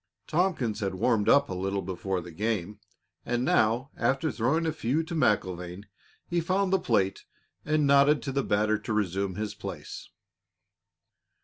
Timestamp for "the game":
2.21-2.79